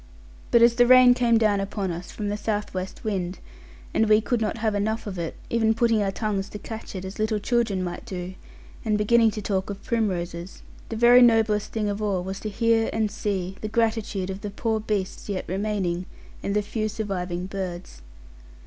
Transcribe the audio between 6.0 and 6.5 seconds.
our tongues